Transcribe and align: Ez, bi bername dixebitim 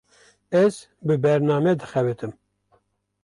Ez, 0.59 0.71
bi 1.11 1.17
bername 1.25 1.73
dixebitim 1.83 2.33